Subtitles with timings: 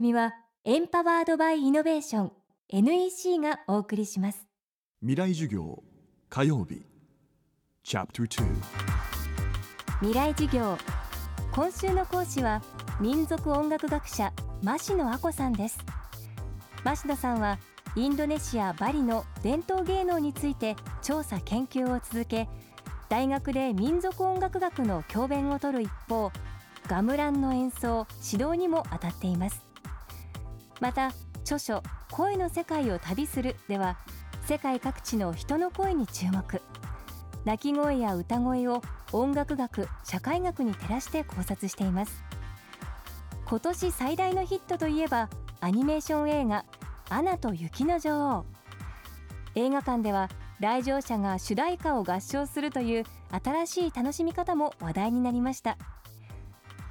[0.00, 0.32] 組は
[0.64, 2.32] エンパワードバイイノベーション
[2.68, 4.46] NEC がお送りします。
[5.00, 5.82] 未来授業
[6.28, 6.86] 火曜日
[7.82, 8.46] チャプター
[9.98, 10.78] 未来授業
[11.50, 12.62] 今週の講師は
[13.00, 14.32] 民族音楽学者
[14.62, 15.80] 増野亜子さんです。
[16.84, 17.58] 増野さんは
[17.96, 22.48] インドネシア・バリの伝統芸能について調査研究を続け
[23.08, 26.30] 大学で民族音楽学の教鞭を取る一方
[26.86, 29.67] ガムランの演奏指導にも当たっています
[30.80, 33.96] また著書「声の世界を旅する」では
[34.46, 36.62] 世界各地の人の声に注目。
[37.44, 42.22] 鳴き声や歌声を音楽学社会学に照らして考察しています。
[43.46, 45.30] 今年最大のヒットといえば
[45.60, 46.64] アニメーション映画
[47.08, 48.46] 「アナと雪の女王」
[49.54, 50.28] 映画館では
[50.60, 55.78] 来場者が主題歌を合唱するという新しい楽しみ方も話題になりました。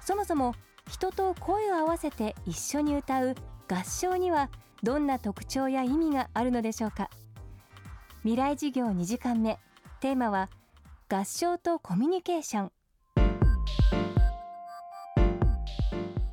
[0.00, 0.54] そもそも
[0.88, 3.34] 人と声を合わせて一緒に歌う
[3.68, 4.48] 合唱には
[4.82, 7.10] どんな特徴や意味があるのでしょうか？
[8.22, 9.58] 未来授業2時間目。
[10.00, 10.50] テーマは
[11.08, 12.72] 合唱とコミュニケーション。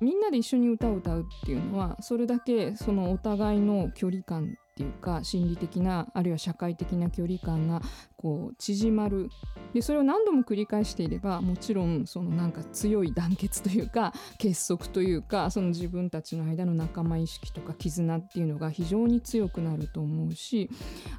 [0.00, 7.82] みんなで一緒に歌を歌うっていうのはそれだけそのお互いの距離感っていうか心理的なあるいは社会的な距離感が
[8.16, 9.28] こう縮まる。
[9.74, 20.70] でそれを何度も繰り返していればもちろんそのなんか強い団結というか結束というかその自分たちの間の仲間意識とか絆っていうのが非常に強くなると思うし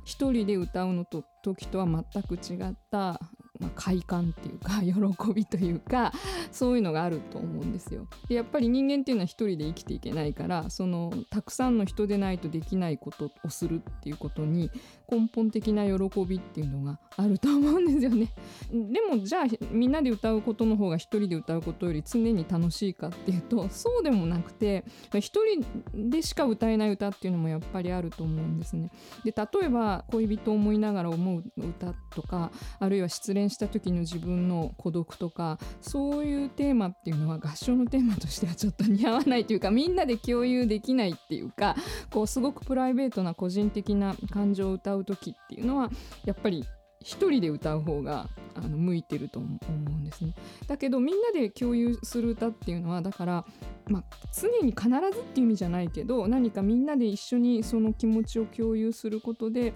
[0.04, 3.20] 一人で歌うのと時とは全く違った
[3.62, 6.12] まあ、快感っていうか 喜びというか
[6.52, 8.08] そういうのがあると思うんですよ。
[8.28, 14.72] でやっぱり人間っていうのは一人で生きていけないからそのたくさんの人でないとできないことをするっていうことに
[15.10, 18.34] 根本的な喜びっていうのがあると思うんですよね。
[18.72, 24.86] でもじゃあみんなで歌うことの方が一人で歌うことより常に楽しいかっていうとそうでもなくて
[25.20, 25.64] 一人
[26.10, 28.90] でしか歌えない歌っていうのもやっぱりあると思うんですね。
[29.24, 41.76] で例えば恋人を思いながら思う歌とかあるいは失恋した時の自分の孤独とかそういうテーマっていうのは合唱のテーマとしてはちょっと似合わないというかみんなで共有できないっていうか
[42.10, 45.90] こうすごくプライベートな個人的な感情を歌う時っていうのは
[46.26, 46.66] やっぱり
[47.04, 50.34] 一人で歌う方があの向いてると思うんですね。
[50.68, 53.46] だけどみんなで共有する歌っていうのはだから、
[53.88, 59.74] まあ、常に必ずっていう意味じゃないけど何かみんなで一緒にその気持ちを共有することで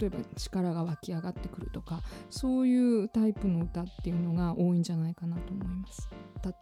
[0.00, 6.08] 例えば力が湧き上がってくるとかそういうタイプの歌っていうのが多いんじゃないかなと思います。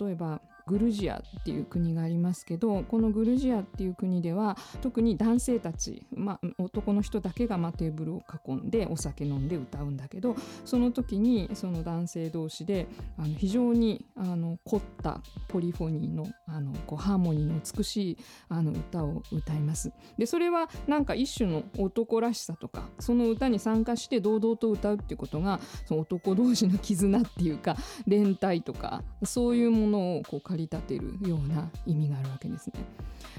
[0.00, 12.86] 例えばグルジアっていう国がありますけどこのグルジアっていう国では特に男性たち、まあ、男の人だけがまあテーブルを囲んでお酒飲んで歌うんだけどその時にその男性同士で
[13.18, 18.18] あの非常にあの凝ったポリフォニーのあのこうハーモニーの美しい
[18.48, 19.92] あの歌を歌います。
[20.16, 27.76] でそれはなんか一種の男らしさとかその歌に参加して堂々と歌うっていうことがその男同士の絆っていうか
[28.06, 32.75] 連帯とかそういうものをこう駆り立てるような意味があるわけですね。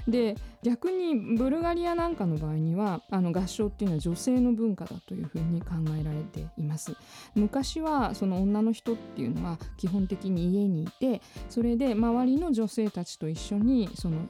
[0.08, 6.96] で逆にブルガリアなんかの場合にはあの合唱っていうのは女性の文化だというふうに考えられています
[7.34, 13.88] 昔はその女の人っていうのは基本的に家にいてそれで周りの女性たちと一緒に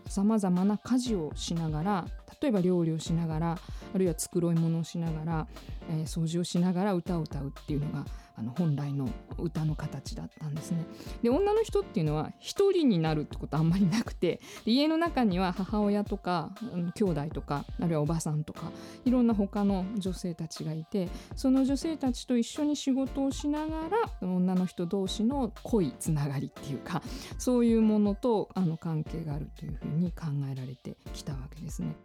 [0.08, 2.06] さまざまな家事をしながら
[2.40, 3.58] 例えば料理をしながら
[3.94, 5.46] あるいは繕い物をしながら、
[5.90, 8.04] えー、掃除をしながら歌を歌うっていうのが
[8.38, 9.08] あの本来の
[9.38, 10.84] 歌の形だったんですね。
[11.22, 16.50] で女の人っていうのは一人になるってことあんまりなくて家の中には母親とか
[16.94, 18.70] 兄弟とかあるいはおばさんとか
[19.04, 27.02] いろんな他の女性たちがいてその女性たちと一緒に仕事をしながら女の人同士の濃いつながりっていうか
[27.38, 31.96] そういうものとあの関係があるというふうに考えられてきたわけですね。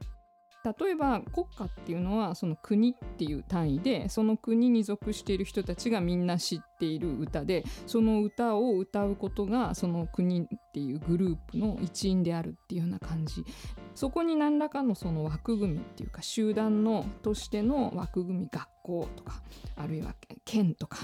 [0.64, 13.46] 例えば国家っていうのはその国っていう単位でその国に属している人たちがみんな知ってている歌でその歌を歌うことがその国っていうグループの一員であるっていうような感じ
[13.94, 19.42] そこに何らかのその枠組みっていうか集団のとしての枠組み学校とか
[19.76, 20.16] あるいは
[20.46, 20.98] 県とか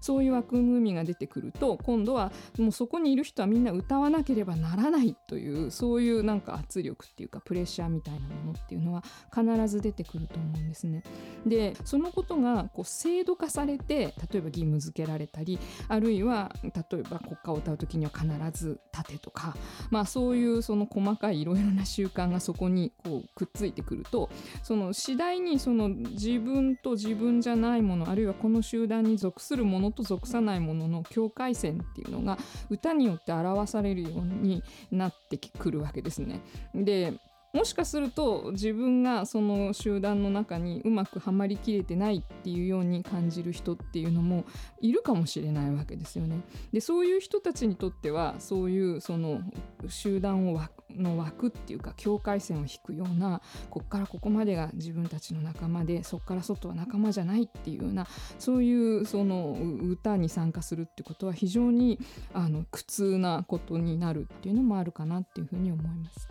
[0.00, 9.02] そういう枠組みが出てくると今度はもうそこにいる人はみんな歌わなければならないというそういうなんか圧力っていうかプレッシャーみたいなものっていうのは
[9.34, 11.02] 必ず出てくると思うんですね。
[11.46, 19.56] でそのことがこう制度化されて例えば義務付けられたりあるいは例えば国歌を歌う時には必ず盾とか、
[19.90, 24.30] まあ、そういうその細かいいろいろな習慣がそこにこうくっついてくると
[24.62, 32.38] その次第にその自分と自分じゃないものあるいはこの集団に属するものと属さないものの境界線っていうのが
[32.70, 36.40] 歌によって表されるようになってくるわけですね。
[36.74, 37.14] で
[37.54, 44.44] もしかすると自分がその集団の中にうまくはまりきれてないっていうように感じる人っていうのも
[44.80, 46.40] いるかもしれないわけですよね。
[46.72, 49.40] でそういう人たちにとってはそういうその
[49.86, 50.60] 集団を
[50.90, 53.40] の枠っていうか境界線を引くような
[53.70, 58.06] こっからここまでが自分たちの仲間でそっから外は仲間じゃないっていうような
[58.38, 61.98] そういうその歌に参加するってことは非常に
[62.32, 66.28] あの苦痛なことになるっていうのもあるかなっていうふうに思います。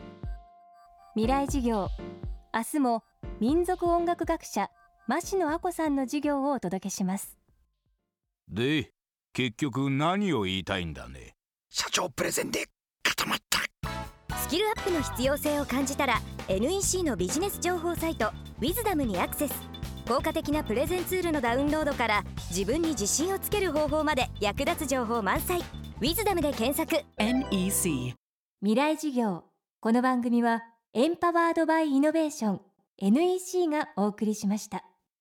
[1.15, 1.89] 未来授業。
[2.53, 3.03] 明日も
[3.39, 4.69] 民族音楽学者
[5.07, 7.37] 増野亜子さんの授業をお届けします。
[8.47, 8.91] で
[9.31, 11.35] 結局何を言いたいんだね？
[11.69, 12.65] 社長プレゼンで
[13.03, 13.59] 固まった。
[14.37, 19.53] スキルアップの必要性を感じたら NEC のビジネス情報サイト「ウィズダムにアクセス。
[20.07, 25.61] 効果的なプレゼンツールのダウンロードから自分に自信をつける方法まで役立つ情報満載
[26.01, 27.05] 「ウィズダムで検索。
[27.17, 28.15] NEC
[28.61, 29.43] 未来授業。
[29.79, 30.63] この番組は
[30.95, 32.61] エンパワードバイイノベーション
[32.99, 34.85] NEC がお送りしました。